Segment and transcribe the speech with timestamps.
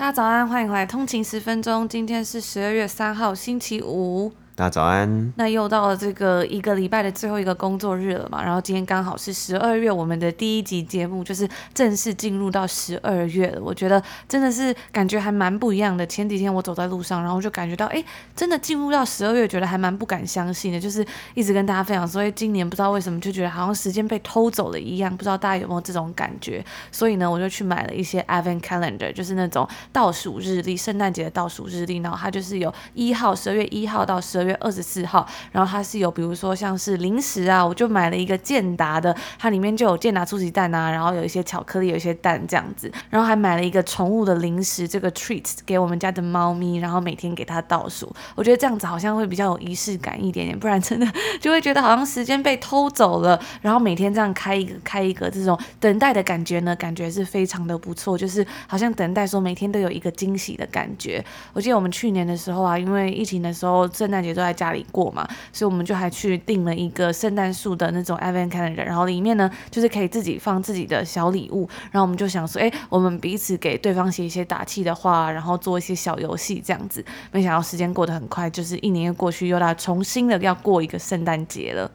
[0.00, 1.86] 大家早安，欢迎回来通勤十分钟。
[1.86, 4.32] 今天是十二月三号，星期五。
[4.60, 5.32] 大家早安。
[5.36, 13.62] 那又到了这个一个礼拜的最后一个工作日了嘛，然后今天刚好是十二月，我们的第一集节目就是正式进入到十二月了。
[13.62, 16.06] 我觉得真的是感觉还蛮不一样的。
[16.06, 18.04] 前几天我走在路上，然后就感觉到，哎，
[18.36, 20.78] 真的进入到十二月，觉得还蛮不敢相信的。
[20.78, 26.62] 就是一直跟大家分享，所以今年不知道为什么就觉得好像时间被偷走了一样，不知道大家有没有这种感觉？
[26.92, 34.49] 所以呢，我就去买了一些 Advent Calendar，就是那种倒数日历，圣诞节的倒数日历，然后它就是有一号，十二月一号到十二月。
[34.50, 51.06] 月二十四号，然后它是有，比如说像是零食啊，我就买了一个健达的，它里面就有健达出奇蛋啊，然后有一些巧克力，有一些蛋这样子，然后还买了一个宠物的零食，这个 treats 给我们家的猫咪，然后每天给它倒数，我觉得这样子好像会比较有仪式感一点点，不然真的
[51.40, 53.38] 就会觉得好像时间被偷走了。
[53.60, 61.22] 然后每天这样开一个开一个，这种等待的感觉呢，感觉是非常的不错，就是好像等待说每天都有一个惊喜的感觉。
[61.52, 64.29] 我记得我们去年的时候啊，因为疫情的时候，圣诞节。
[64.34, 77.04] 都在家里过嘛，所以我们就还去订了一个圣诞树的那种 Advent Calendar，然后里面呢就是可以自己放自己的小礼物，然后我们就想说，哎，我们彼此给对方写一些打气的话，然后做一些小游戏这样子。
[77.32, 81.90] 没想到时间过得很快，就是一年又过去，又来重新的要过一个圣诞节了。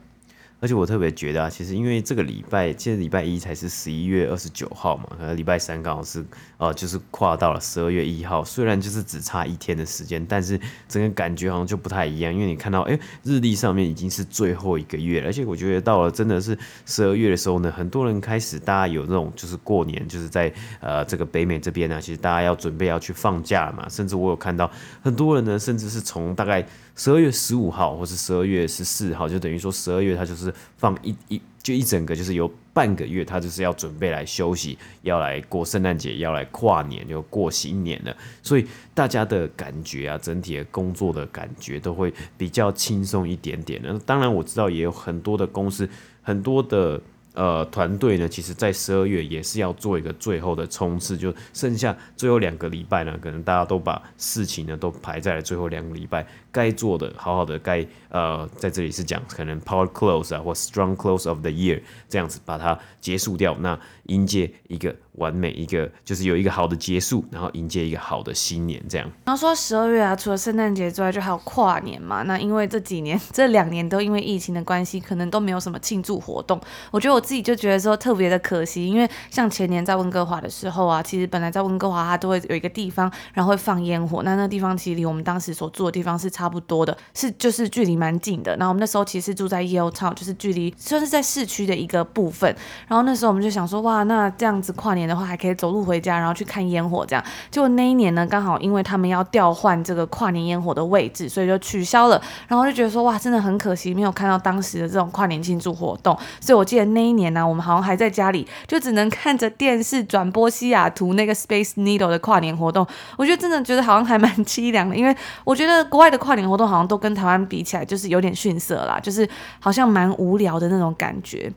[0.60, 6.26] 而且我特别觉得啊，其实因为这个礼拜，其实礼拜一才是十一月二十九号嘛，可能礼拜三刚好是
[6.58, 8.44] 呃，就是跨到了十二月一号。
[8.44, 12.34] 虽然就是只差一天的时间，但是整个感觉好像就不太一样。
[12.34, 23.88] 因为你看到，哎，日历上面已经是最后一个月了，而且我觉得到了真的是十二月的时候呢，很多人开始大家有那种就是过年，就是在呃这个北美这边呢，其实大家要准备要去放假嘛。
[23.90, 24.72] 甚至我有看到
[25.04, 30.54] 很多人呢，甚至是从大概十二月十五号或是十二月十四号，就等于说十二月它就是。
[30.78, 38.16] 放一一就一整个就是有半个月，他就是要准备来休息，要来过圣诞节，要来跨年，就过新年了。
[38.44, 43.82] 所以大家的感觉啊，整体的工作的感觉都会比较轻松一点点。
[43.84, 45.90] 那当然我知道也有很多的公司，
[46.22, 47.02] 很多的。
[47.38, 56.26] 呃，团队呢，其实，在十二月也是要做一个最后的冲刺，就剩下最后两个礼拜呢，可能大家都把事情呢都排在了最后两个礼拜，
[56.56, 64.96] 该做的，好好的该呃，在这里是讲可能 power close 啊，或 strong close of the year 这样子把它结束掉，那迎接一个。
[65.16, 69.10] 完美一个就是有一个好的结束，然后迎接一个好的新年，这样。
[69.24, 72.24] 然后说十二月啊，除了圣诞节之外，就还有跨年嘛。
[72.24, 76.60] 那因为这几年 这两年都因为疫情的关系，可能都没有什么庆祝活动。
[76.92, 84.22] 我觉得我自己就觉得说特别的可惜，因为像前年在温哥华的时候啊，其实本来在温哥华它都会有一个地方，然后会放烟火。
[84.24, 88.56] 那那地方其实离我们当时所住的地方是差差不多的，是就是距离蛮近的。
[88.58, 92.56] 然后我们那时候其实住在 Yale Town，就是距离算是在市区的一个部分。
[92.88, 97.26] 然后那时候我们就想说，哇，那这样子跨年的话，还可以走路回家，然后去看烟火，这样。
[97.50, 102.22] 结果那一年呢，刚好因为他们要调换这个跨年烟火的位置，所以就取消了。
[102.48, 106.16] 然后就觉得说，哇，真的很可惜，没有看到当时的这种跨年庆祝活动。
[106.40, 112.86] 所以我记得那一年呢，我们好像还在家里，就只能看着电视转播西雅图那个 Space Needle 的跨年活动。
[113.18, 119.30] 我觉得真的觉得好像还蛮凄凉的，因为我觉得国外的跨活动好像都跟台湾比起来，就是有点逊色啦，就是
[119.60, 121.54] 好像蛮无聊的那种感觉。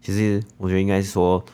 [0.00, 1.44] 其实我觉得应该说。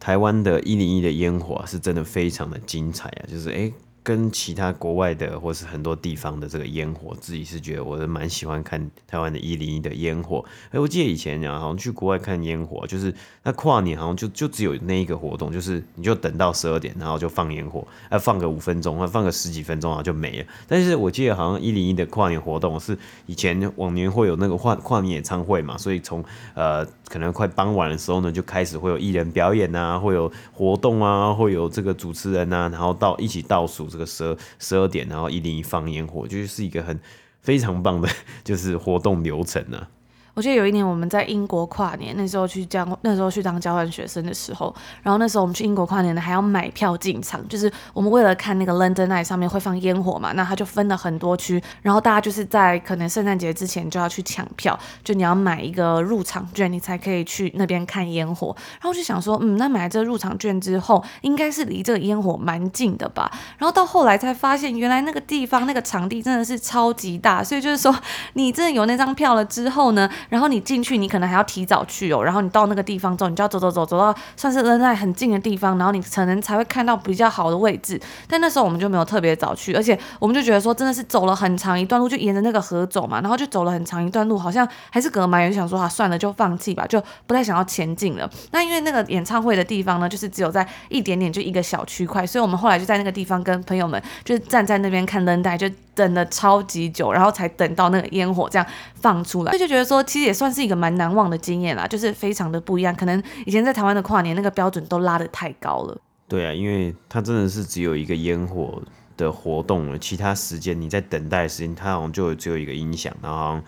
[0.00, 3.74] 台湾的一零一的烟火是真的非常的精彩啊，就是诶。
[4.08, 10.42] 跟其他国外的或是很多地方的这个烟火，自己是觉得我是蛮喜欢看台湾的一零一的烟火。
[10.70, 20.46] 哎，我记得以前啊，好像去国外看烟火，就是那跨年好像就就只有那一个活动，就是你就等到十二点，然后就放烟火，哎，放个五分钟，放个十几分钟，然后就没了。
[20.66, 22.96] 但是我记得好像一零一的跨年活动是
[23.26, 26.24] 以前往年会有那个跨跨年演唱会嘛，所以从
[26.54, 33.86] 呃可能快傍晚的时候呢，就开始会有艺人表演啊，会有活动啊，会有这个主持人啊，然后到一起倒数。
[33.98, 36.98] 个十二十二点，然后一零一放烟火，就是一个很
[37.42, 38.08] 非常棒的，
[38.42, 39.88] 就是活动流程呢、
[40.38, 58.54] 我记得有一年我们在英国跨年，那时候去交那时候去当交换学生的时候，然后那时候我们去英国跨年呢，还要买票进场，就是我们为了看那个 London Eye 上面会放烟火嘛，那他就分了很多区，然后大家就是在可能圣诞节之前就要去抢票，就你要买一个入场券，你才可以去那边看烟火。
[58.80, 63.28] 然后就想说，嗯，那买这个入场券之后，应该是离这个烟火蛮近的吧？
[63.58, 67.92] 然后到后来才发现，原来那个地方那个场地真的是超级大，所以就是说，
[68.34, 72.22] 你真的有那张票了之后呢，然后你进去，你可能还要提早去哦。
[72.22, 78.00] 然后你到那个地方之后，你就要走走走，走到算是扔在很近的地方，然后你可能才会看到比较好的位置。
[78.28, 88.28] 但那时候我们就没有特别早去，而且我们就觉得说，真的是走了很长一段路，就沿着那个河走嘛，然后就走了很长一段路，好像还是隔蛮远，想说啊，算了，就放弃吧，就不太想要前进了。
[88.50, 98.66] 那因为那个演唱会的地方呢，就是只有在一点点就一个小区块，所以我们后来就在那个地方跟朋友们就是站在那边看灯带，就等了超级久，然后才等到那个烟火这样
[99.00, 102.92] 放出来，就觉得说，其实也算是一个蛮难忘的经验啦，就是非常的不一样。
[102.92, 105.96] 可能以前在台湾的跨年那个标准都拉得太高了。
[106.26, 108.82] 对啊，因为它真的是只有一个烟火
[109.16, 113.60] 的活动了，其他时间你在等待的时间，它好像就只有一个音响，然后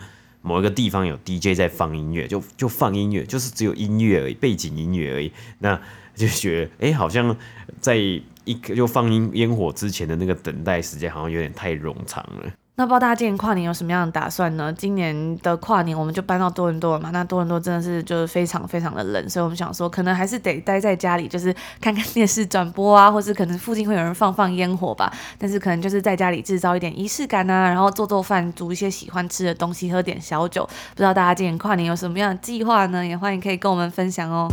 [0.43, 5.31] 某一个地方有 DJ 在放音乐，就就放音乐，就是只有音乐而已，背景音乐而已。
[5.61, 5.81] 那
[6.17, 7.37] 就觉得，哎，好像
[7.81, 12.53] 在一个就放音烟火之前的那个等待时间，好像有点太冗长了。
[12.81, 14.73] 那不知道大家今年跨年有什么样的打算呢？
[14.73, 17.11] 今年的跨年我们就搬到多伦多了嘛。
[17.11, 25.13] 那多伦多真的是就是非常非常的冷，所以我们想说，可能还是得待在家里，就是看看电视转播啊，或是可能附近会有人放放烟火吧。
[25.37, 30.65] 但是可能就是在家里制造一点仪式感啊，然后做做饭，煮一些喜欢吃的东西，喝点小酒。
[30.65, 33.07] 不知道大家今年跨年有什么样的计划呢？
[33.07, 34.49] 也欢迎可以跟我们分享哦。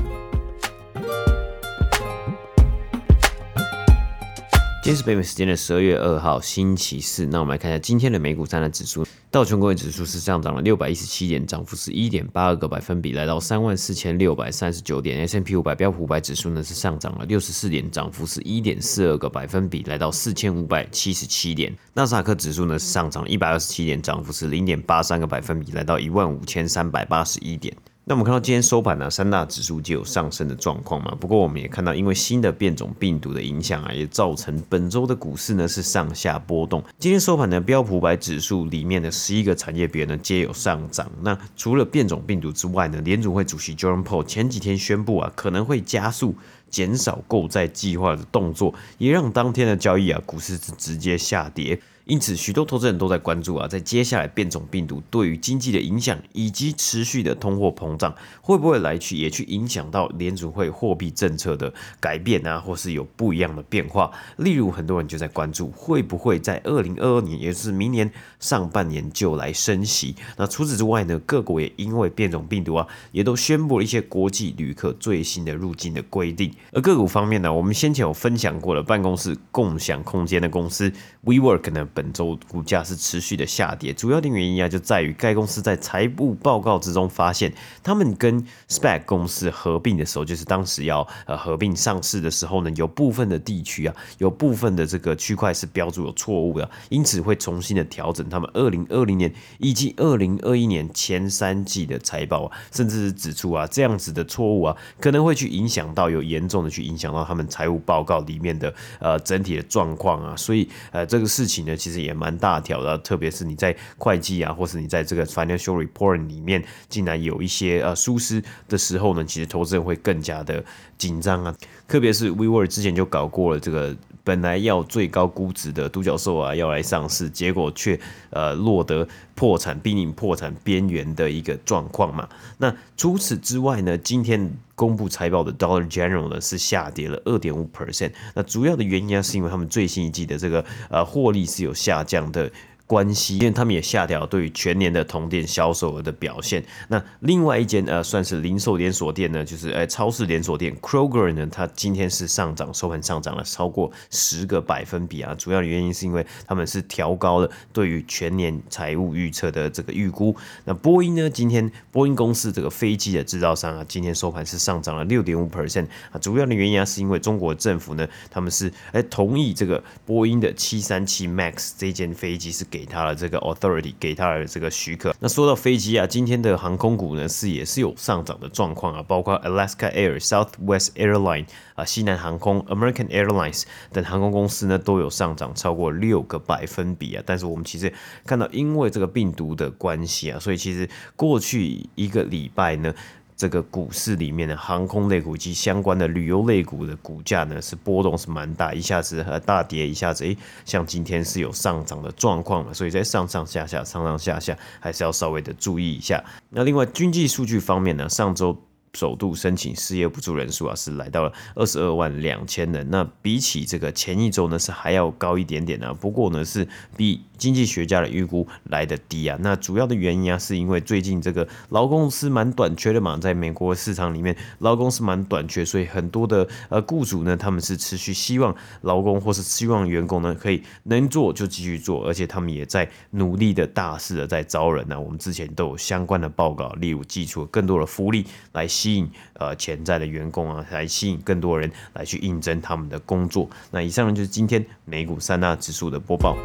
[4.88, 7.26] 今天是北美时间的十二月二号，星期四。
[7.26, 9.06] 那我们来看一下今天的美股三大指数。
[9.30, 15.28] 道琼工业指数是上涨了六百一十七点，涨幅是一点八二个百分比，来到三万四千六百三十九点。
[15.28, 21.76] S&P 五百标普五百指数呢是上涨了六十四点，涨幅是一点四二个百分比，来到四千五百七十七点。
[21.94, 27.76] 纳斯达克指数呢是上涨了一百二十七点，涨幅是零点八三个百分比，来到一万五千三百八十一点。
[28.10, 31.14] 那我们看到今天收盘呢，三大指数皆有上升的状况嘛。
[31.20, 36.82] 不过我们也看到，因为新的变种病毒的影响啊，也造成本周的股市呢是上下波动。
[36.98, 41.12] 今天收盘呢，标普五百指数里面的十一个产业别呢皆有上涨。
[41.22, 46.34] 那除了变种病毒之外呢，联储会主席 Jerome Powell 前几天宣布啊，可能会加速
[46.70, 51.78] 减少购债计划的动作，也让当天的交易啊，股市是直接下跌。
[52.08, 64.10] 因此，许多投资人都在关注啊，在接下来变种病毒对于经济的影响，以及持续的通货膨胀，会不会来去也去影响到联储会货币政策的改变啊，或是有不一样的变化？
[64.38, 70.16] 例如，很多人就在关注，会不会在二零二二年，也就是明年上半年就来升息？
[70.38, 76.50] 那除此之外呢，各国也因为变种病毒啊，也都宣布了一些国际旅客最新的入境的规定。
[76.72, 80.90] 而个股方面呢，我们先前有分享过了，办公室共享空间的公司
[81.26, 81.86] WeWork 呢。
[81.98, 87.52] 本周股价是持续的下跌，主要的原因啊，就在于该公司在财务报告之中发现，
[87.82, 111.76] 他们跟 SPAC 公司合并的时候，就是当时要呃合并上市的时候呢，有部分的地区啊，有部分的这个区块是标注有错误的，因此会重新的调整他们二零二零年以及二零二一年前三季的财报啊，甚至是指出啊，这样子的错误啊，可能会去影响到有严重的去影响到他们财务报告里面的呃整体的状况啊，所以呃这个事情呢。
[111.88, 120.64] 其实也蛮大条的，特别是你在会计啊，或是你在这个 financial report 里面，竟然有一些呃疏失的时候呢，其实投资人会更加的
[120.98, 121.56] 紧张啊。
[121.88, 123.96] 特别是 WeWork 之前就搞过了这个。
[124.28, 127.98] 本来要最高估值的独角兽啊，要来上市，结果却
[128.30, 132.28] 呃落得破产、濒临破产边缘的一个状况嘛。
[132.58, 138.12] 那除此之外呢，今天公布财报的 Dollar General 呢是下跌了二点五 percent。
[138.34, 142.52] 那主要的原因啊，是因为他们最新一季的这个呃获利是有下降的。
[142.88, 146.64] 关系，因为他们也下调对于全年的同店销售额的表现。
[146.88, 155.36] 那另外一间呃，算是零售连锁店呢，就是呃超市连锁店 Kroger 呢，它今天是上涨，收盘上涨了超过十个百分比啊。
[155.36, 160.34] 主要的原因是因为他们是调高了对于全年财务预测的这个预估。
[160.64, 166.18] 那波音呢，今天波音公司这个飞机的制造商啊，今天收盘是上涨了六点五 percent 啊。
[166.20, 175.12] 主要的原因啊，是因为中国政府呢，他们是哎同意这个波音的七三七 MAX 这件飞机是给给他了这个 authority，给他了这个许可。
[175.20, 187.24] 那说到飞机啊，今天的航空股呢是也是有上涨的状况啊，包括 Alaska Air、Southwest Airline 啊、西南航空、American Airlines 等航空公司呢都有上涨超过六个百分比啊。
[187.26, 187.92] 但是我们其实
[188.28, 192.94] 看到，因为这个病毒的关系啊，所以其实过去一个礼拜呢。
[193.38, 206.22] 这个股市里面的航空类股及相关的旅游类股的股价呢，是波动是蛮大，一下子和大跌，一下子诶，像今天是有上涨的状况了，所以在上上下下、上上下下，还是要稍微的注意一下。
[206.50, 208.58] 那另外经济数据方面呢，上周。
[208.94, 212.90] 首度申请失业补助人数啊，是来到了二十二万两千人。
[212.90, 215.94] 那比起这个前一周呢，是还要高一点点啊。
[215.94, 219.38] 不过呢，是比经济学家的预估来得低啊。
[219.42, 238.66] 那主要的原因啊，是因为最近这个劳工是蛮短缺的嘛，在美国市场里面，劳工是蛮短缺，所以很多的呃雇主呢，他们是持续希望劳工或是希望员工呢，可以能做就继续做，而且他们也在努力的大肆的在招人呢、我们之前都有相关的报告，例如寄出更多的福利来。
[238.78, 243.50] 吸引呃潜在的员工啊，来吸引更多人来去应征他们的工作。
[243.72, 246.38] 那以上呢，就是今天美股三大指数的播报。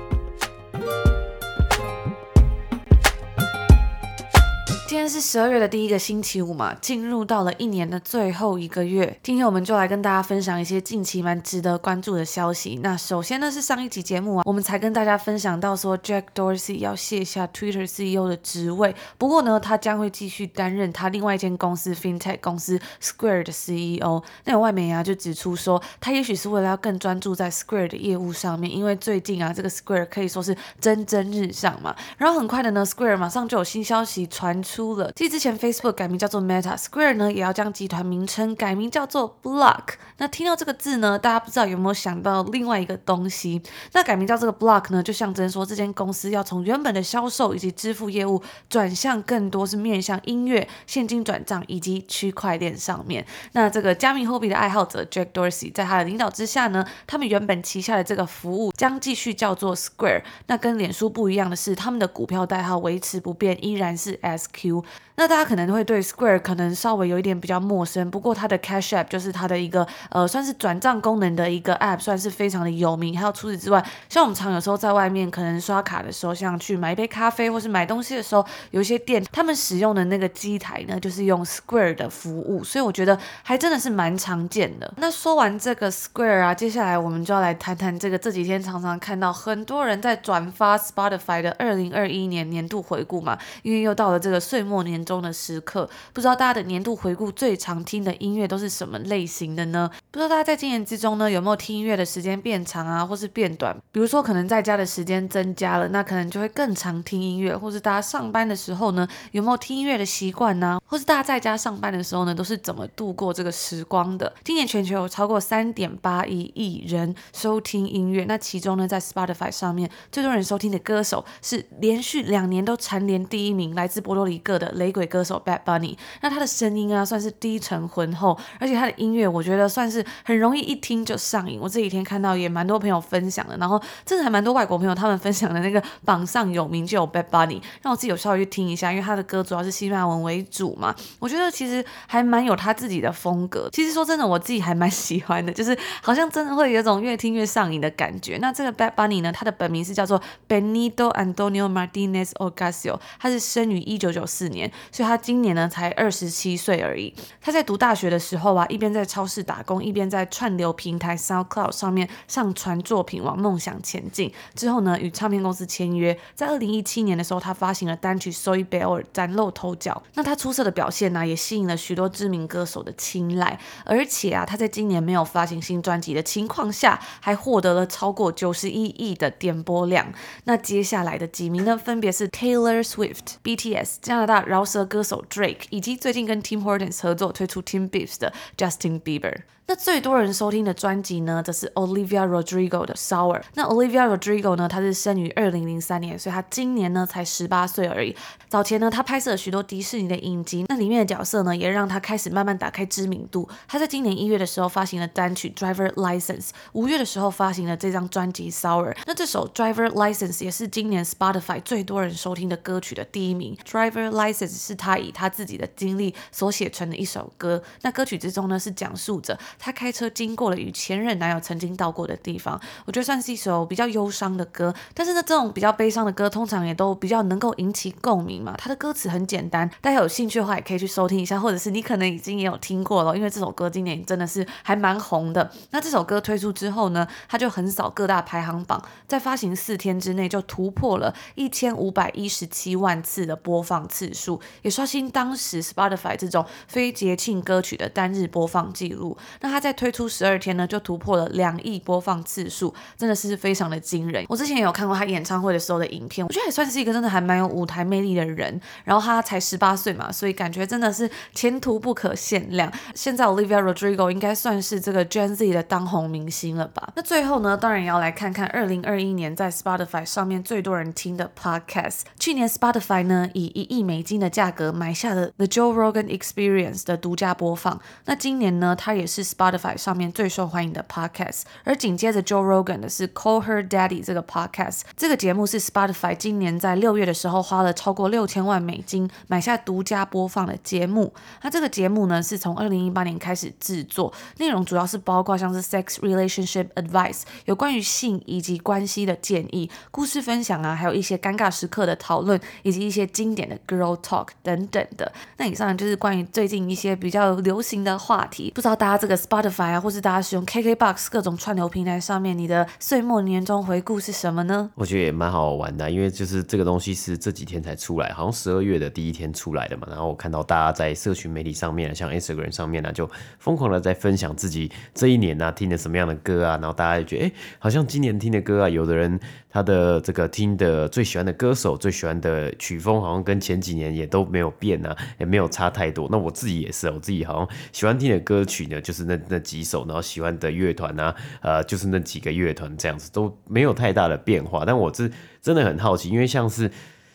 [5.13, 9.15] 是十二月的第一个星期五嘛，进入到了一年的最后一个月。
[9.23, 12.81] 今天我们就来跟大家分享一些近期蛮值得关注的消息。
[12.83, 24.23] 那首先呢是上一集节目啊，我们才跟大家分享到说，Jack Dorsey 要卸下 Twitter CEO 的职位，不过呢，他将会继续担任他另外一间公司 FinTech 公司 Square 的 CEO。
[24.45, 31.95] 那有外媒啊就指出说，他也许是为了要更专注在 Square 的业务上面，因为最近啊这个 Square 可以说是蒸蒸日上嘛。
[32.17, 34.93] 然后很快的呢，Square 马上就有新消息传出。
[34.97, 39.95] 了，继之前 Facebook 改名叫做 Meta，Square 呢也要将集团名称改名叫做 Block。
[40.19, 43.61] 那听到这个字呢，大家不知道有没有想到另外一个东西？
[43.93, 53.25] 那改名叫这个 Block 呢，就象征说这间公司要从原本的销售以及支付业务转向更多是面向音乐、现金转账以及区块链上面。
[53.53, 60.23] 那这个加密货币的爱好者 Jack Dorsey 在他的领导之下呢，他们原本旗下的这个服务将继续叫做 Square。
[60.47, 64.85] 那跟脸书不一样的是，他们的股票代号维持不变，依然是 SQ。
[65.17, 73.17] 那大家可能会对 Square 可能稍微有一点比较陌生，不过它的 Cash App 就是它的一个呃算是转账功能的一个 App，算是非常的有名。
[73.17, 84.91] 还有除此之外，像我们常有时候在外面可能刷卡的时候，像去买一杯咖啡或是买东西的时候，有一些店他们使用的那个机台呢，就是用 Square 的服务，所以我觉得还真的是蛮常见的。
[84.97, 95.03] 那说完这个 Square 啊，接下来我们就要来谈谈这个这几天常常看到很多人在转发 Spotify 的二零二一年年度回顾嘛，因为又到了这个岁末末年。
[95.05, 99.91] 中的时刻，不知道大家的年度回顾最常听的音乐都是什么类型的呢？
[100.11, 103.77] 不知道大家在今年之中呢，有没有听音乐的时间变长啊，或是变短？
[103.91, 110.81] 比如说可能在家的时间增加了，那可能就会更常听音乐，或是大家上班的时候呢，有没有听音乐的习惯呢？
[110.87, 114.33] 或是大家在家上班的时候呢，都是怎么度过这个时光的？
[114.45, 124.93] 今年全球有超过三点八一亿人收听音乐，那其中呢，在 Spotify 上面最多人收听的歌手是连续两年都蝉联第一名，来自波多黎各的雷。
[124.93, 131.59] 鬼歌手 Bad Bunny，那他的声音啊，算是低沉浑厚，而且他的音乐，我觉得算是很容易一听就上瘾。
[131.59, 143.71] 我这几天看到也蛮多朋友分享的，然后真的还蛮多外国朋友他们分享的那个榜上有名就有 Bad Bunny，让我自己有稍微去听一下，因为他的歌主要是西班牙文为主嘛，我觉得其实还蛮有他自己的风格。
[143.73, 148.37] 其实说真的，我自己还蛮喜欢的，就是好像真的会有种越听越上瘾的感觉。
[148.43, 154.71] 那这个 Bad Bunny 呢，他的本名是叫做 Benito Antonio Martinez Ocasio，他是生于一九九四年。
[154.93, 157.13] 所以他今年呢才二十七岁而已。
[157.41, 164.33] 他在读大学的时候啊，一边在超市打工，一边在串流平台 SoundCloud 上面上传作品，往梦想前进。
[164.55, 170.03] 之后呢，与唱片公司签约，在二零一七年的时候，他发行了单曲《Soy b e l》崭露头角。
[170.15, 173.59] 那他出色的表现呢、也吸引了许多知名歌手的青睐。
[173.85, 180.13] 而且啊，他在今年没有发行新专辑的情况下，还获得了超过九十一亿的点播量。
[180.45, 189.43] 那接下来的几名呢，分别是 Taylor Swift、BTS、加拿大饶舌歌手 Drake，以及最近跟 Tim Hortons 合作推出 Team Beefs 的 Justin Bieber。
[189.65, 193.41] 那最多人收听的专辑呢，则是 Olivia Rodrigo 的 Sour。
[193.55, 198.15] 那 Olivia Rodrigo 呢，她是生于二零零三年，所以她今年呢才十八岁而已。
[198.49, 203.49] 早前呢，她拍摄了许多迪士尼的影集，那里面的角色呢，也让她开始慢慢打开知名度。
[203.69, 208.95] 她在今年一月的时候发行了单曲 Driver License，五月的时候发行了这张专辑 Sour。
[209.07, 213.57] 那这首 Driver License 也是今年 Spotify 最多人收听的歌曲的第一名。
[213.65, 217.63] Driver License 是她以她自己的经历所写成的一首歌。
[217.83, 219.39] 那歌曲之中呢，是讲述着。
[219.59, 222.61] 他开车经过了与前任男友曾经到过的地方。
[222.85, 228.55] 我觉得算是一首比较忧伤的歌，但是呢，这种比较悲伤的歌通常也都比较能够引起共鸣嘛。
[228.59, 235.51] 它的歌词很简单，大家有兴趣的话也可以去收听一下，或者是你可能已经也有听过了，因为这首歌今年真的是还蛮红的。
[235.71, 249.17] 那这首歌推出之后呢，它就横扫各大排行榜，在发行四天之内就突破了一千五百一十七万次的播放次数，也刷新当时 Spotify 这种非节庆歌曲的单日播放记录。
[249.43, 254.25] 那它在推出十二天呢，就突破了两亿播放次数，真的是非常的惊人。
[254.29, 258.61] 我之前也有看过他演唱会的时候的影片，我觉得也算是一个真的还蛮有舞台魅力的人。
[258.85, 262.73] 然后他才十八岁嘛，所以感觉真的是前途不可限量。
[262.95, 266.93] 现在 Olivia Rodrigo 应该算是这个 Gen Z 的当红明星了吧？
[266.97, 272.01] 那最后呢，当然也要来看看二零二一年在 Spotify 上面最多人听的 Podcast。
[272.19, 277.81] 去年 Spotify 呢以一亿美金的价格买下了 The Joe Rogan Experience 的独家播放。
[278.05, 281.43] 那今年呢，它也是 Spotify 上面最受欢迎的 Podcast。
[281.65, 284.83] 而紧接着 Joe Rogan 的是 Call Her Daddy 这个 Podcast。
[284.97, 291.13] 这个节目是 Spotify 今年在六月的时候花了超过六千万美金买下独家播放的节目。
[291.43, 305.13] 那这个节目呢，是从二零一八年开始制作，内容主要是包括像是 Sex Relationship Advice 有关于性以及关系的建议、故事分享啊，还有一些尴尬时刻的讨论，以及一些经典的 Girl Talk 等等的。
[305.39, 308.51] 那以上就是关于最近一些比较流行的话题。
[308.55, 314.71] 不知道大家这个 Spotify 啊，或是大家使用 KKBOX 各种串流平台上面，你的岁末年终回顾是什么呢？
[314.75, 319.87] 我觉得也蛮好玩的，因为就是这个东西是这几天才出来，好像十二月的第一天出来的嘛。
[319.89, 326.59] 然后我看到大家在社群媒体上面，像 Instagram 上面呢，就疯狂的在分享自己这一年啊听的什么样的歌啊。
[326.61, 329.21] 然后大家就觉得，哎，好像今年听的歌啊，有的人
[329.53, 336.09] 他的这个听的最喜欢的歌手、最喜欢的曲风，好像跟前几年也都没有变啊，也没有差太多。
[336.11, 344.65] 那我自己也是，我自己好像喜欢听的歌曲呢，就是那那几首，然后喜欢的乐团啊，呃，就是那几个乐团这样子，都没有太大的变化。
[344.65, 346.71] 但我是真的很好奇，因为像是。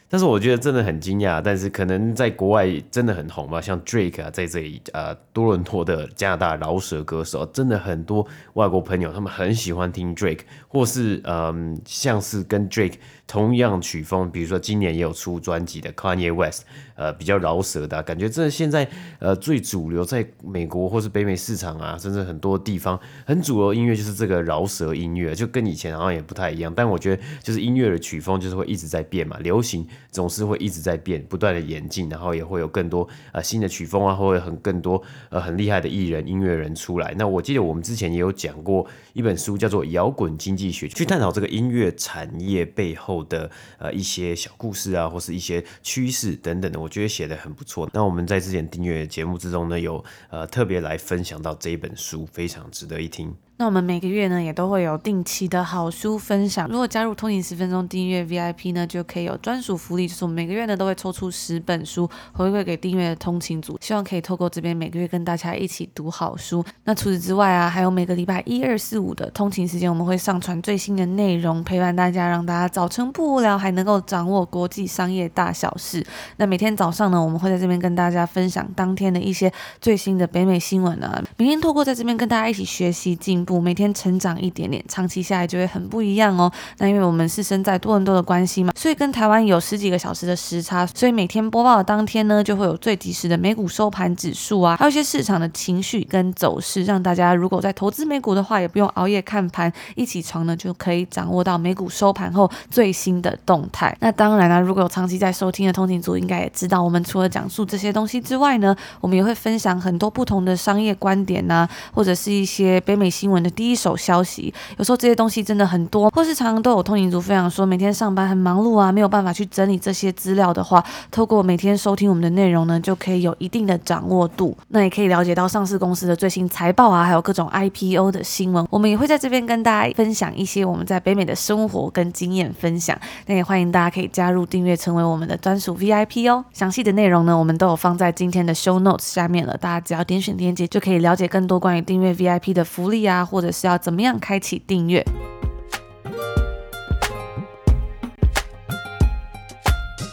[0.09, 12.95] 但是我觉得真的很惊讶，但是可能在国外真的很红吧，像 Drake 啊，在这里啊多伦多的加拿大饶舌歌手，真的很多外国朋友他们很喜欢听 Drake，或是嗯、像是跟 Drake。
[13.27, 16.63] 同样曲风，比如说今年也有出专辑的 Kanye West，
[16.97, 18.85] 呃，比较饶舌的、感觉这现在
[19.19, 26.73] 呃最主流，在美国或是北美市场啊，甚至很多地方很主流音乐就是这个饶舌音乐，就跟以前好像也不太一样。
[26.75, 34.99] 但我觉得就是音乐的曲风就是会一直在变嘛，流行总是会一直在变，不断的演进，然后也会有更多呃新的曲风啊，或者很更多
[35.29, 37.13] 呃很厉害的艺人音乐人出来。
[37.17, 43.27] 那我记得我们之前也有讲过一本书，叫做《摇滚经济学》，去探讨这个音乐产业背后。
[43.27, 47.89] 的呃一些小故事啊，或是一些趋势等等的，我觉得写的很不错。
[47.93, 53.35] 那我们在之前订阅节目之中呢，有呃特别来分享到这一本书，非常值得一听。
[53.59, 56.67] 那我们每个月呢，也都会有定期的好书分享。
[56.69, 66.63] 如果加入通勤十分钟订阅 VIP 呢，就可以有专属福利，就是我们每个月呢都会抽出十本书回馈给订阅的通勤组，希望可以透过这边每个月跟大家一起读好书。
[66.83, 76.05] 那除此之外啊，还有每个礼拜一、二、四、五的通勤时间，我们会上传最新的内容，陪伴大家，让大家早晨不无聊，还能够掌握国际商业大小事。
[76.35, 83.46] 那每天早上呢，我们会在这边跟大家分享当天的一些最新的北美新闻啊，明天透过在这边跟大家一起学习进。
[83.61, 86.51] 每天成长一点点，长期下来就会很不一样哦。
[86.79, 103.95] 那因为我们是身在多伦多的关系嘛，所以跟台湾有十几个小时的时差，所以每天播报的当天呢，就会有最及时的美股收盘指数啊，还有一些市场的情绪跟走势，让大家如果在投资美股的话，也不用熬夜看盘，一起床呢就可以掌握到美股收盘后最新的动态。
[103.99, 124.55] 那当然啦、啊，如果有长期在收听的通勤族，应该也知道，我们除了讲述这些东西之外呢，我们也会分享很多不同的商业观点呐、啊，或者是一些北美新闻的第一手消息，有时候这些东西真的很多，或是常常都有通勤族分享说，每天上班很忙碌啊，没有办法去整理这些资料的话，透过每天收听我们的内容呢，就可以有一定的掌握度。
[124.69, 128.65] 那也可以了解到上市公司的最新财报啊，还有各种 IPO 的新闻。
[128.69, 132.97] 我们也会在这边跟大家分享一些我们在北美的生活跟经验分享。
[133.25, 136.43] 那也欢迎大家可以加入订阅，成为我们的专属 VIP 哦。
[136.53, 144.17] 详细的内容呢，我们都有放在今天的 Show Notes 下面了，大家只要点选链接就可以了解更多关于订阅 VIP 的福利啊，或者是要怎么样。
[144.19, 145.05] 开启订阅。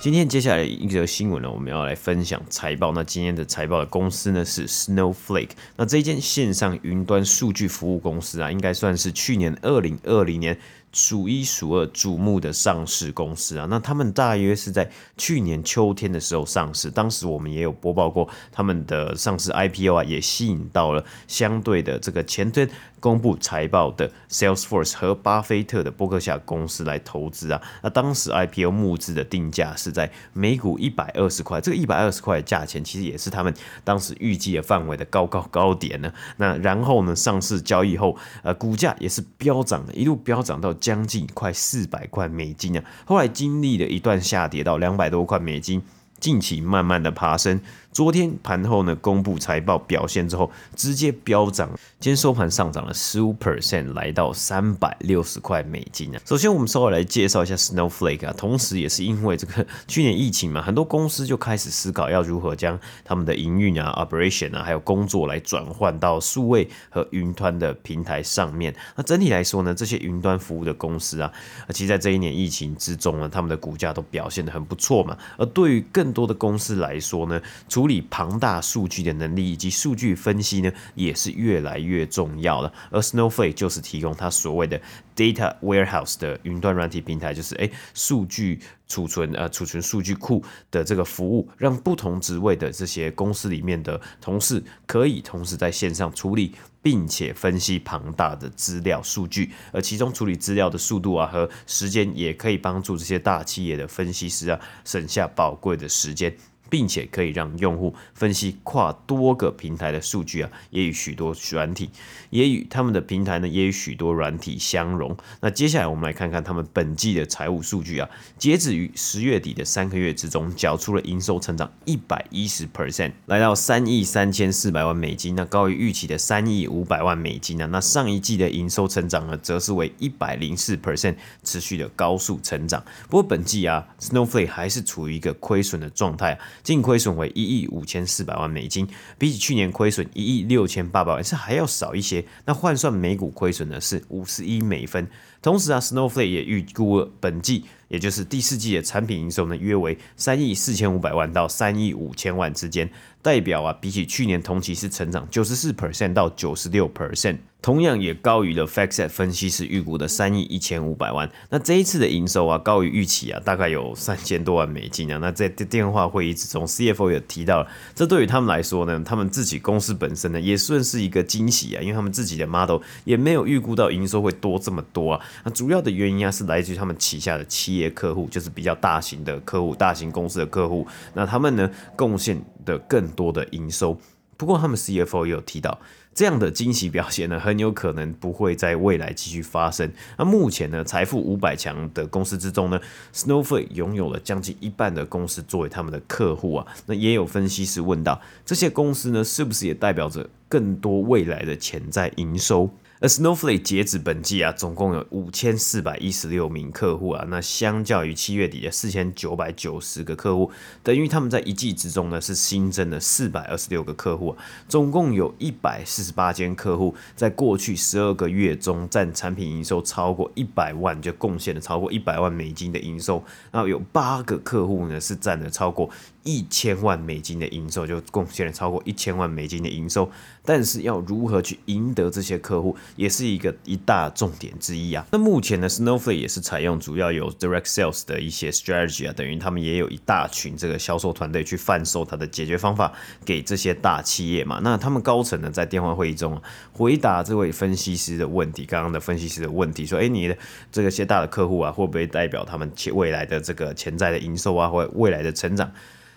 [0.03, 2.93] 今天接下来一则新闻呢，我们要来分享财报。
[2.93, 5.51] 那今天的财报的公司呢是 Snowflake。
[5.77, 10.59] 那这间线上云端数据服务公司啊，应该算是去年二零二零年。
[10.95, 13.67] 数一数二瞩目的上市公司啊。
[13.69, 22.67] 那他们大约是在去年秋天的时候上市，当时我们也有播报过他们的上市 IPO 啊，也吸引到了相对的这个前端。
[23.01, 33.53] 公布财报的 Salesforce 和巴菲特的伯克夏公司来投资啊，那当时 IPO 募资的定价是在每股一百二十块，这个一百二十块的价钱其实也是他们
[33.85, 36.11] 当时预计的范围的高高高点呢。
[36.39, 42.85] 那然后呢，上市交易后，呃，股价也是飙涨的，一路飙涨到将近快四百块美金啊。
[43.07, 45.81] 后来经历了一段下跌到两百多块美金，
[46.21, 47.59] 近期慢慢的爬升。
[47.95, 56.21] 昨天盘后呢，公布财报表现之后，直接飙涨，今天收盘上涨了十五 percent，来到三百六十块美金啊。
[56.25, 68.75] 首先，我们稍微来介绍一下 Snowflake 啊，同时也是因为这个去年疫情嘛，很多公司就开始思考要如何将他们的营运啊、operation 啊，还有工作来转换到数位和云端的平台上面。
[68.97, 71.33] 那整体来说呢，这些云端服务的公司啊，
[71.69, 75.17] 其实在这一年疫情之中呢，他们的股价都表现得很不错嘛。
[75.39, 82.73] 而对于更多的公司来说呢，除处理庞大数据的能力以及数据分析呢，也是越来越重要了。
[82.91, 84.81] 而 Snowflake 就是提供它所谓的
[85.15, 106.35] Data Warehouse 的云端软体平台，就是诶数据储存呃储存数据库的这个服务，让不同职位的这些公司里面的同事可以同时在线上处理，并且分析庞大的资料数据，而其中处理资料的速度啊和时间，也可以帮助这些大企业的分析师啊省下宝贵的时间。
[106.71, 111.91] 并且可以让用户分析跨多个平台的数据啊，也与许多软体，
[112.31, 115.17] 也与他们的平台呢，也与许多软体相融。
[115.41, 127.69] 那接下来我们来看看他们本季的财务数据啊，截止于十月底的三个月之中，缴出了营收成长一百一十 percent，来到三亿三千四百万美金，那高于预期的三亿五百万美金呢。
[127.71, 132.85] 那上一季的营收成长呢，则是为一百零四 percent，持续的高速成长。
[133.09, 136.39] 不过本季啊，Snowflake 还是处于一个亏损的状态。
[136.63, 138.87] 净亏损为一亿五千四百万美金，
[139.19, 142.25] 比起去年亏损一亿六千八百万是还要少一些。
[142.45, 145.09] 那换算每股亏损呢是五十一美分。
[145.43, 152.89] 同时啊，Snowflake 也预估了本季，也就是第四季的产品营收呢约为三亿四千五百万到三亿五千万之间，
[153.25, 157.39] 代表啊比起去年同期是成长九十四 percent 到九十六 percent。
[157.63, 161.27] 同样也高于了 FactSet 分析师预估的三亿一千五百万。
[161.49, 165.17] 那这一次的营收啊，高于预期啊，大概有三千多万美金啊。
[165.17, 175.21] 那在电话会议之中，CFO 也提到，这对于他们来说呢，他们自己公司本身呢，也算是一个惊喜啊，因为他们自己的 model 也没有预估到营收会多这么多啊。
[175.43, 183.99] 那主要的原因啊，是来自于他们旗下的企业客户，就是比较大型的客户、大型公司的客户，那他们呢，贡献的更多的营收。
[184.37, 185.81] 不过他们 CFO 也有提到。
[186.15, 189.93] 这样的惊喜表现呢，很有可能不会在未来继续发生。
[190.17, 192.81] 那目前呢，财富五百强的公司之中呢
[193.13, 196.67] ，Snowflake 拥有了将近一半的公司作为他们的客户啊。
[196.87, 202.71] 那也有分析师问到，这些公司呢，是不是也代表着更多未来的潜在营收？
[203.05, 210.51] 而 Snowflake 截止本季啊，总共有五千四百一十六名客户啊，那相较于七月底的四千九百九十个客户，
[210.83, 225.91] 等于他们在一季之中呢是新增了四百二十六个客户啊，总共有一百四十八间客户在过去十二个月中占产品营收超过一百万，就贡献了超过一百万美金的营收，然后有八个客户呢是占了超过
[226.25, 230.11] 一千万美金的营收，就贡献了超过一千万美金的营收。
[230.47, 235.07] 但是要如何去赢得这些客户，也是一个一大重点之一啊。
[235.11, 242.93] 那目前呢，Snowflake 也是采用主要有 direct sales 的一些 strategy 啊，等于他们也有一大群这个销售团队去贩售它的解决方法
[243.25, 244.61] 给这些大企业嘛。
[244.63, 246.41] 那他们高层呢，在电话会议中
[246.73, 250.37] 回答这位分析师的问题，刚刚的分析师的问题说：“哎，你的
[250.71, 255.73] 这个些大的客户啊，会不会代表他们未来的这个潜在的营收啊，或未来的成长？”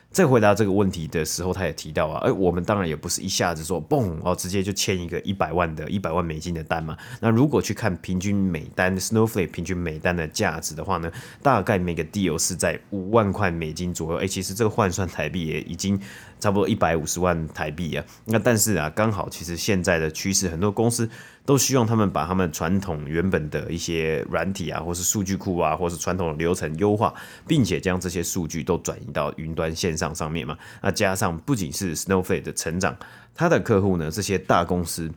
[0.09, 6.97] 在回答这个问题的时候，他也提到啊，哎，我们当然也不是一下子说嘣哦，直接就签一个一百万的一百万美金的单嘛。
[7.19, 11.11] 那如果去看平均每单 Snowflake 平均每单的价值的话呢，
[11.43, 14.17] 大概每个 deal 是在五万块美金左右。
[14.19, 15.99] 哎，其实这个换算台币也已经
[16.39, 18.05] 差不多一百五十万台币啊。
[18.25, 21.09] 那但是啊，刚好其实现在的趋势，很多公司。
[21.47, 27.13] 都希望他们把他们传统原本的一些软体啊，或是数据库啊，或是传统的流程优化，
[27.47, 30.57] 并且将这些数据都转移到云端线上上面嘛。
[30.81, 32.93] 那加上不仅是 Snowflake 的成长，
[33.33, 35.09] 它的客户呢，这些大公司，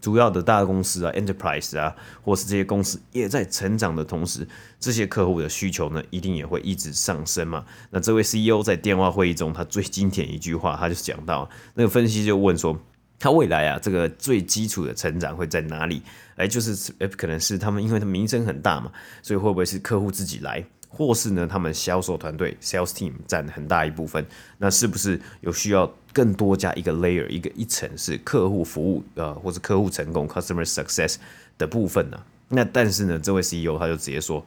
[0.00, 4.46] 主要的大公司啊，Enterprise 啊，或是这些公司也在成长的同时，
[4.78, 7.64] 这些客户的需求呢，一定也会一直上升嘛。
[7.90, 12.78] 那这位 CEO 在电话会议中，他最经典一句话，他就讲到，那个分析就问说。
[13.20, 16.00] 他未来啊，这个最基础的成长会在哪里？
[16.36, 24.24] 哎，就是可能是他们，因为他名声很大嘛，所以会不会是客户自己来，或是呢，他们销售团队 （sales team） 占很大一部分？
[24.58, 31.16] 那是不是有需要更多加一个 layer，一个一层是客户服务呃，或是客户成功 （customer success）
[31.56, 34.44] 的部分呢、那但是呢，这位 CEO 他就直接说。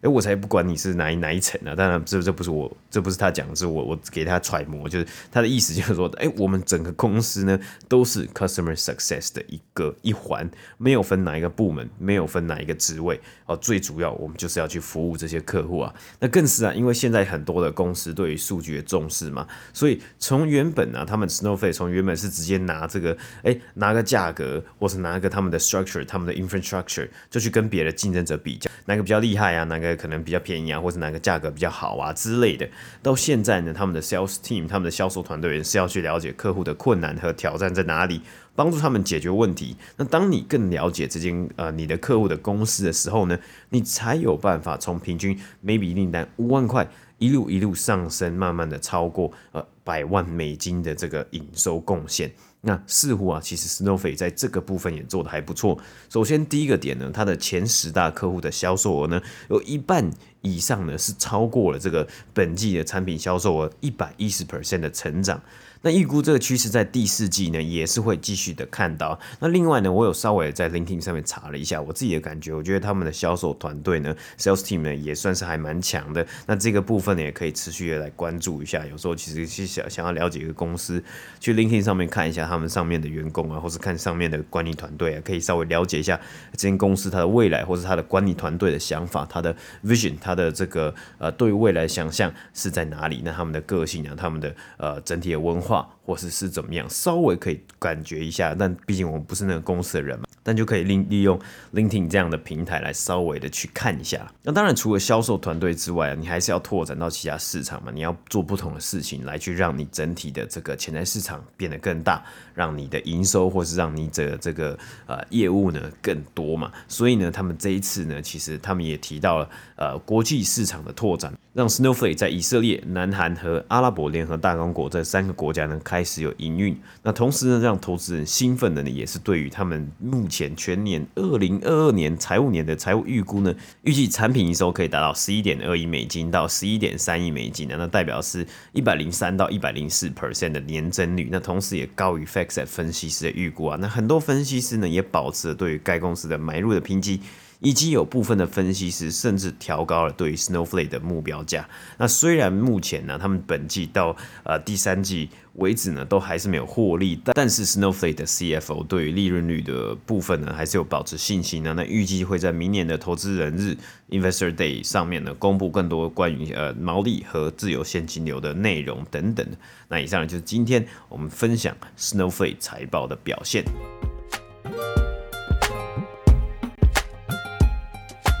[0.00, 7.58] 哎，我才不管你是哪一哪一层呢、当然，这这不是我，这不是他讲，是我我给他揣摩，就是他的意思就是说，哎，我们整个公司呢
[7.88, 15.92] 都是 customer success 的一个一环，没有分哪一个部门，没有分哪一个职位，哦，最主要我们就是要去服务这些客户啊。
[16.20, 29.64] 那更是啊，因为现在很多的公司对于数据的重视嘛，所以从原本啊，他们 Snowflake 从原本是直接拿这个，哎，拿个价格，或是拿个他们的 structure，他们的 infrastructure，就去跟别的竞争者比较，哪个比较厉害啊？
[29.64, 29.87] 哪个？
[29.96, 32.68] 可能比较便宜啊，或是哪个价格比较好啊之类的。
[33.02, 38.20] 到现在呢，他们的 sales team，他们的销售团队是要去了解客户的困难和挑战在哪里，
[38.54, 39.76] 帮助他们解决问题。
[39.96, 43.38] 那当你更了解这间呃你的客户的公司的时候呢，
[43.70, 52.30] 你才有办法从平均每笔订单五万块一路一路上升，慢慢的超过呃百万美金的这个营收贡献。
[52.60, 55.78] 那似乎啊，其实 Snowflake 在这个部分也做得还不错。
[56.08, 60.10] 首先第一个点呢，它的前十大客户的销售额呢，有一半
[60.42, 65.40] 以上呢是超过了这个本季的产品销售额一百一十 percent 的成长。
[65.82, 69.18] 那预估这个趋势在第四季呢也是会继续的看到。
[69.38, 76.26] 那另外呢，我有稍微在 LinkedIn 上面查了一下，我自己的感觉，我觉得他们的销售团队呢，Sales Team 呢也算是还蛮强的。
[76.46, 78.84] 那这个部分呢也可以持续的来关注一下。
[78.86, 81.00] 有时候其实是想想要了解一个公司，
[81.38, 86.20] 去 LinkedIn 上面看一下他们上面的员工啊，或是看上面的管理团队啊，可以稍微了解一下
[86.52, 93.22] 这间公司它的未来，或是它的管理团队的想法，它的 Vision，它的这个呃对未来想象是在哪里？
[93.24, 95.67] 那他们的个性啊，他们的呃整体的文化。
[96.04, 101.38] 或是是怎么样，稍微可以感觉一下，但毕竟我们不是那个公司的人嘛，但就可以利利用
[101.74, 104.26] LinkedIn 这样的平台来稍微的去看一下。
[104.42, 112.24] 那当然，除了销售团队之外，你还是要拓展到其他市场嘛，你要做不同的事情来去让你整体的这个潜在市场变得更大，
[112.58, 116.72] 让你的营收或是让你的这个呃业务呢更多嘛。
[116.88, 121.32] 所以呢，他们这一次呢，其实他们也提到了呃国际市场的拓展。
[121.54, 126.78] 让 Snowflake 在以色列、南韩和阿拉伯联合大公国这三个国家呢开始有营运。
[127.02, 141.28] 那同时呢，让投资人兴奋的呢，也是对于他们目前全年二零二二年财务年的财务预估呢，预计产品营收可以达到十一点二亿美金到十一点三亿美金，那代表是一百零三到一百零四 percent 的年增率。
[141.32, 142.24] 那同时也高于
[142.66, 143.78] 分析师的预估啊。
[143.80, 147.20] 那很多分析师呢也保持了对于该公司的买入的评级。
[147.60, 151.68] 以及有部分的分析师甚至调高了对于 Snowflake 的目标价。
[151.96, 161.74] 那虽然目前呢，他们本季到呃第三季为止呢，都还是没有获利，但是 Snowflake 的 CFO 对于利润率的部分呢，还是有保持信心呢。
[161.76, 163.76] 那预计会在明年的投资人日
[164.10, 169.44] Investor Day 上面呢，公布更多关于呃毛利和自由现金流的内容等等。
[169.88, 173.64] 那以上，就是今天我们分享 Snowflake 财报的表现。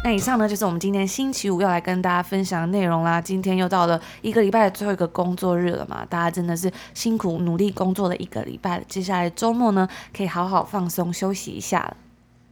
[0.04, 3.20] 那以上呢，就是我们今天星期五要来跟大家分享的内容啦。
[3.20, 8.82] 今天又到了一个礼拜的最后一个工作日了嘛，大家真的是辛苦努力工作了一个礼拜。
[8.88, 11.96] 接下来周末呢，可以好好放松休息一下了。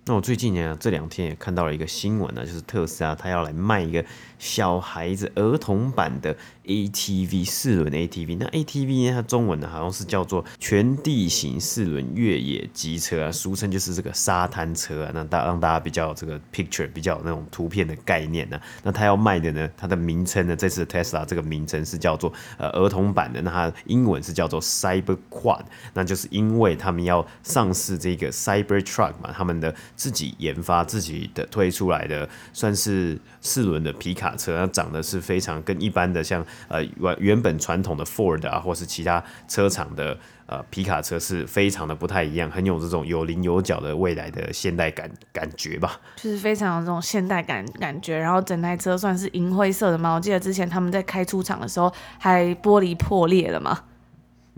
[0.08, 4.04] 那我最近呢，这两天也看到了一个新闻呢，就是特斯拉它要来卖一个
[4.38, 6.36] 小孩子儿童版的。
[6.66, 9.12] ATV 四轮 ATV，那 ATV 呢？
[9.12, 15.12] 它中文呢好像是叫做全地形四轮越野机车啊，俗称就是这个沙滩车啊。
[15.14, 18.62] 那大让大家比较这个 picture 比较那种图片的概念呢、啊。
[18.82, 25.62] 那它要卖的呢，它的名称呢，这次 Tesla 这个名称是叫做呃儿童版的，那它英文是叫做 Cyber Quad，
[25.94, 36.44] 那就是因为他们要上市这个 Cyber Truck 嘛，他们的自己研发自己的推出来的算是四轮的皮卡卡车，它长得是非常跟一般的像。
[36.68, 48.18] 呃，原原本传统的 Ford 啊，或是其他车厂的呃皮卡车是非常的不太一样，很有这种有棱有角的未来的现代感感觉吧，就是非常有这种现代感感觉。
[48.18, 53.78] 然后整台车算是银灰色的嘛，我记得之前他们在开出厂的时候还玻璃破裂了嘛。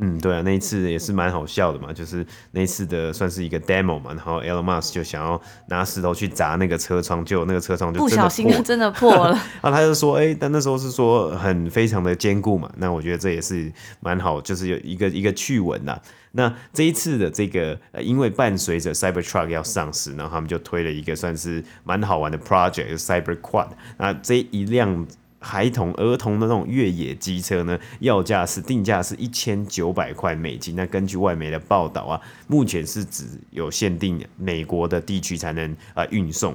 [0.00, 9.30] 嗯，对啊，那一次也是蛮好笑的嘛，就是那一次的算是一个 demo 嘛，然后 Elon Musk 就想要拿石头去砸那个车窗，结果那个车窗就不小心真的破了。
[9.60, 16.00] 然 后他就说，哎、欸，但那时候是说很非常的坚固嘛，那我觉得这也是蛮好，就是有一个一个趣闻呐。
[16.30, 23.70] 那这一次的这个，呃，因为伴随着 Cybertruck 要上市，然后他们就推了一个算是蛮好玩的 project，就是 Cyber Quad。
[23.96, 25.04] 那这一辆。
[25.40, 30.74] 孩童、儿童的那种越野机车呢，要价是定价是一千九百块美金。
[30.74, 36.54] 那根据外媒的报道啊，目前是只有限定美国的地区才能啊运送。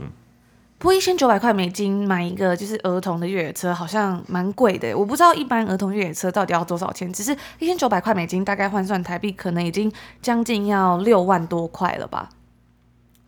[0.79, 4.93] 不过一千九百块美金买一个就是儿童的越野车，好像蛮贵的。
[4.93, 9.89] 我不知道一般儿童越野车到底要多少钱，只是一千九百块美金，大概换算台币可能已经
[10.21, 12.29] 将近要六万多块了吧。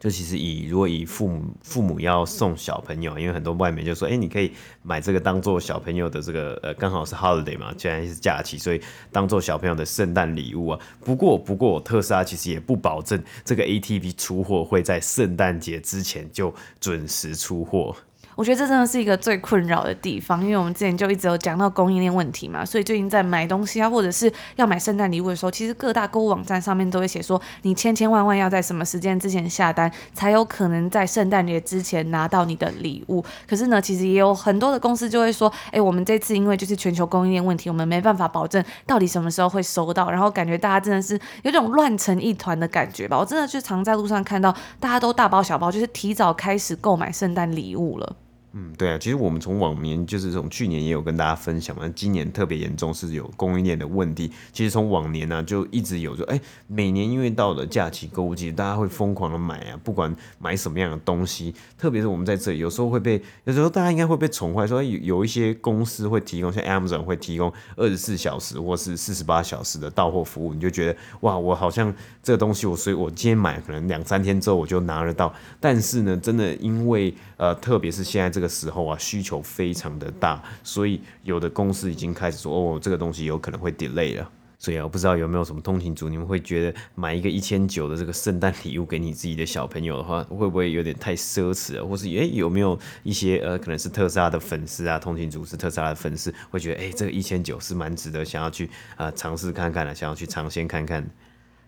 [0.05, 4.51] 就其实以如果以父母父母要送小朋友，因为很多外面就说，哎、你可以
[4.83, 8.79] 买这个当做小朋友的这个呃，刚好是 holiday 嘛，既然是假期，所以
[9.11, 10.79] 当做小朋友的圣诞礼物啊。
[11.03, 17.95] 不过不过，特斯拉其实也不保证这个 ATP 出货会在圣诞节之前就准时出货。
[18.35, 33.23] 我觉得这真的是一个最困扰的地方，因为我们之前就一直有讲到供应链问题嘛，所以最近在买东西啊，或者是要买圣诞礼物的时候，其实各大购物网站上面都会写说，你千千万万要在什么时间之前下单，才有可能在圣诞节之前拿到你的礼物。
[33.47, 43.17] 可是呢，其实也有很多的公司就会说，哎，我们这次因为就是全球供应链问题，我们没办法保证到底什么时候会收到，然后感觉大家真的是有种乱成一团的感觉吧。
[43.17, 48.15] 我真的就常在路上看到大家都大包小包，就是提早开始购买圣诞礼物了。
[48.57, 54.31] 嗯，对啊，其实我们从往年就是从去年也有跟大家分享嘛，今年特别严重是有供应链的问题。
[54.53, 78.49] 其实从往年呢、就一直有说，哎，每年因为到了假期购物季，大家会疯狂的买啊，不管买什么样的东西，特别是我们在这里有时候会被，有时候大家应该会被宠坏，说有有一些公司会提供，像 Amazon 会提供二十四小时或是四十八小时的到货服务，你就觉得哇，我好像这个东西我所以我今天买可能两三天之后我就拿得到，但是呢，真的因为呃，特别是现在这个。
[78.55, 84.29] 时候啊，需求非常的大，所以有的公司已经开始说，哦，这个东西有可能会 delay 了。
[84.57, 91.85] 所以啊，我不知道有没有什么通勤族，你们会觉得买一个一千九的这个圣诞礼物给你自己的小朋友的话，会不会有点太奢侈了？
[91.85, 101.05] 或是诶、有没有一些呃，可能是特斯拉的粉丝啊，通勤族是特斯拉的粉丝，会觉得诶、这个一千九是蛮值得想要去啊尝试看看的，想要去尝鲜看看。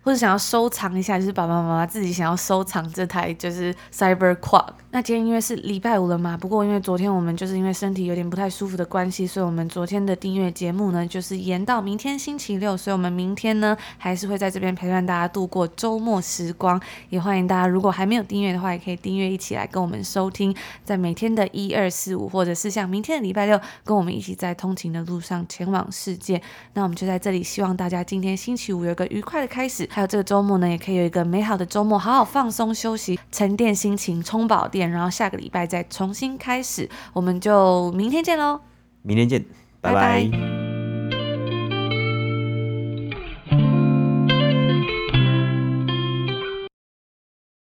[0.03, 4.71] 或者想要收藏一下，就是爸爸妈妈自己想要收藏这台就是 Cyberquad。
[4.97, 16.81] 那今天因为是礼拜五了嘛，不过因为昨天我们就是因为身体有点不太舒服的关系，所以我们昨天的订阅节目呢就是延到明天星期六，所以我们明天呢还是会在这边陪伴大家度过周末时光。
[17.09, 20.51] 也欢迎大家如果还没有订阅的话，也可以订阅一起来跟我们收听，
[20.83, 26.41] 在每天的一二四五，或者是像明天的礼拜六，跟我们一起在通勤的路上前往世界。
[26.73, 29.87] 那我们就在这里，希望大家今天星期五有个愉快的开始。
[29.91, 36.89] 还有这个周末呢，也可以有一个美好的周末，好好放松休息，沉淀心情，充饱电，然后下个礼拜再重新开始。
[37.13, 38.61] 我们就明天见喽！
[39.01, 39.43] 明天见，
[39.81, 40.23] 拜拜。
[40.23, 40.76] 拜拜。